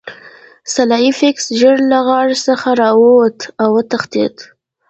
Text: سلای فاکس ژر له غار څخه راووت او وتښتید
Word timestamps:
سلای 0.73 1.09
فاکس 1.19 1.45
ژر 1.59 1.77
له 1.91 1.99
غار 2.07 2.27
څخه 2.47 2.69
راووت 2.81 3.39
او 3.61 3.69
وتښتید 3.75 4.35